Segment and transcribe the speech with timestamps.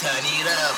[0.00, 0.69] turn it up.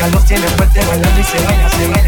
[0.00, 1.99] calor tiene fuerte bailando y se baila, se baila.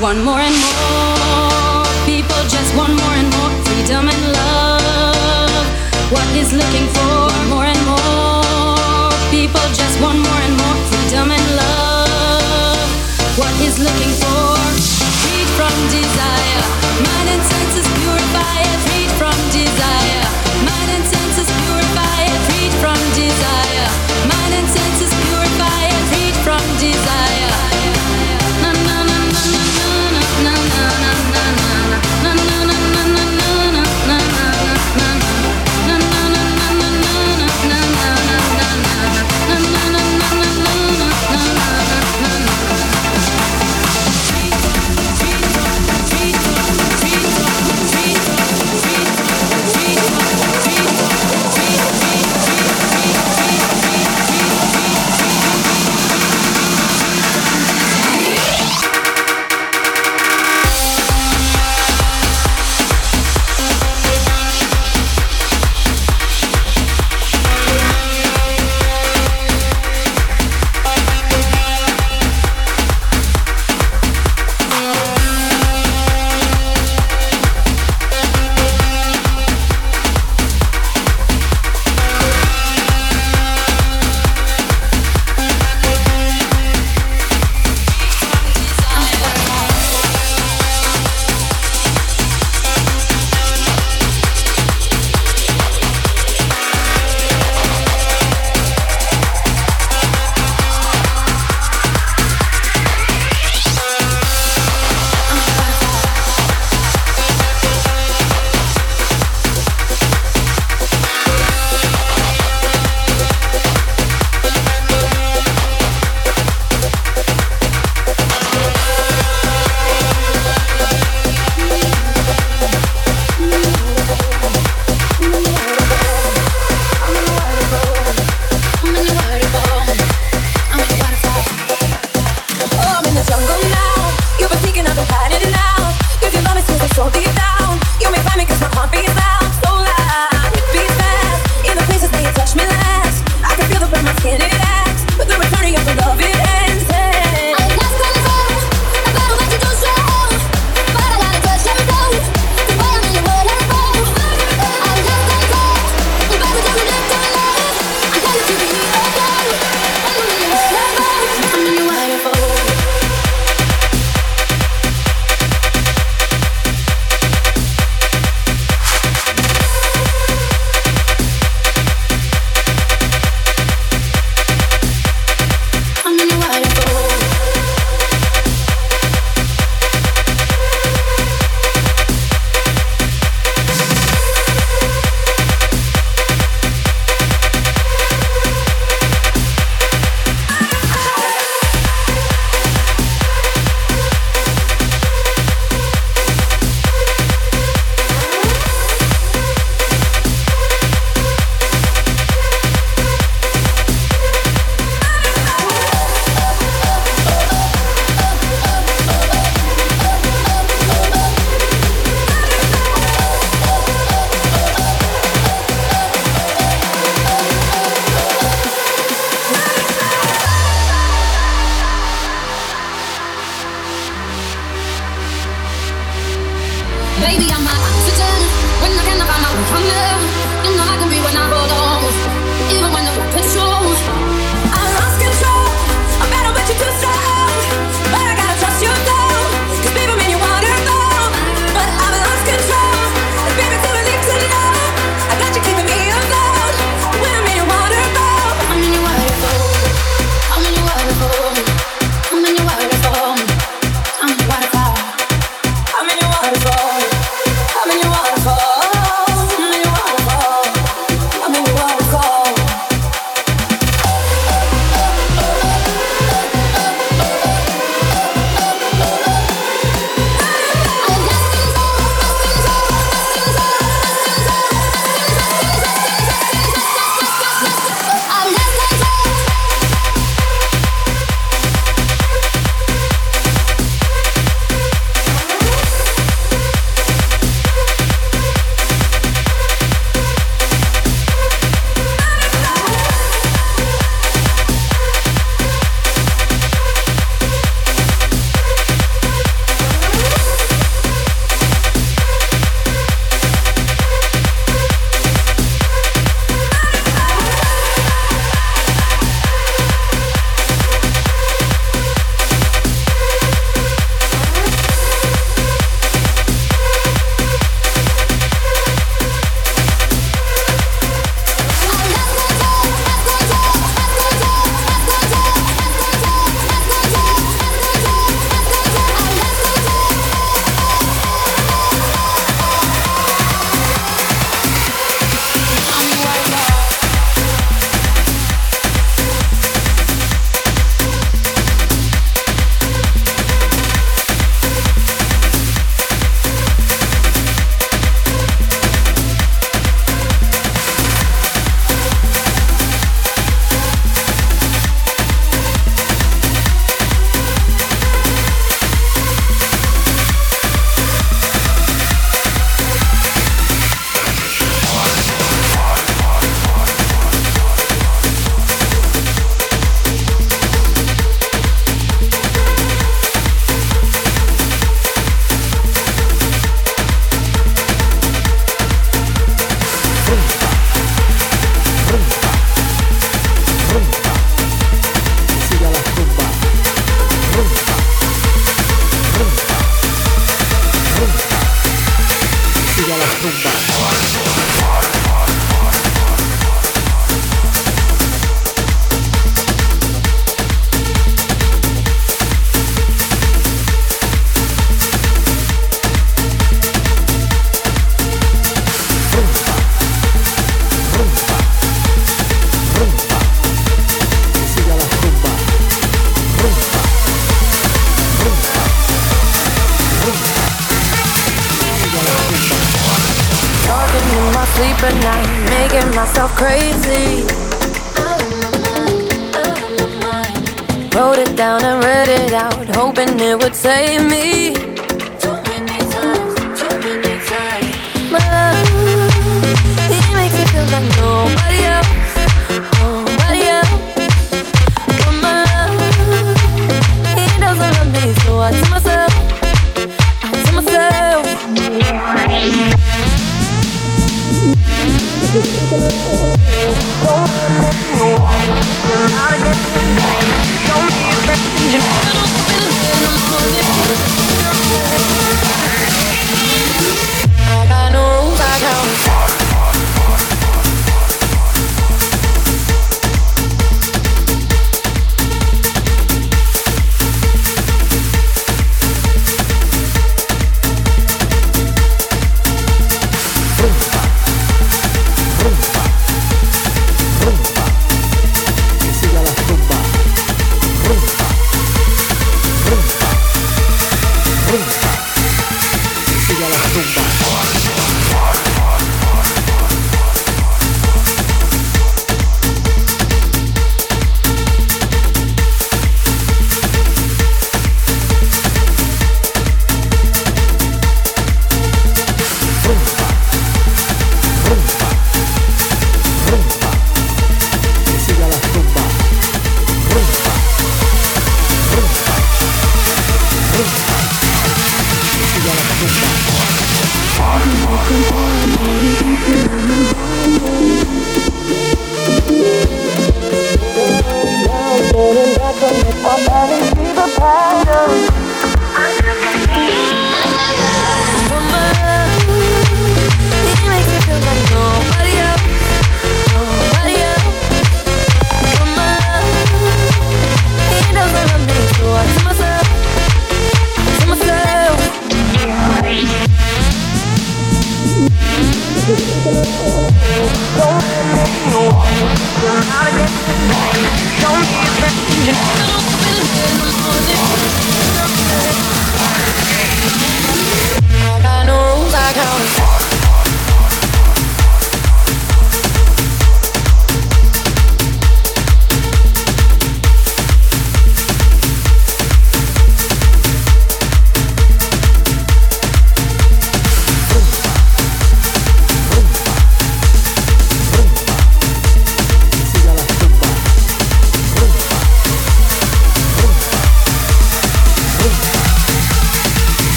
[0.00, 1.84] want more and more.
[2.06, 5.66] People just want more and more freedom and love.
[6.10, 7.09] What is looking for?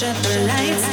[0.00, 0.89] shut the lights